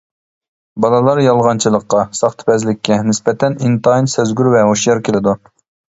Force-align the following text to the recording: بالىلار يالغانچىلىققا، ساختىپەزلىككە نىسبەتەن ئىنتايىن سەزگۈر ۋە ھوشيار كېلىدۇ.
بالىلار 0.85 1.21
يالغانچىلىققا، 1.23 2.01
ساختىپەزلىككە 2.21 2.99
نىسبەتەن 3.11 3.59
ئىنتايىن 3.67 4.11
سەزگۈر 4.15 4.51
ۋە 4.57 4.65
ھوشيار 4.71 5.07
كېلىدۇ. 5.11 5.37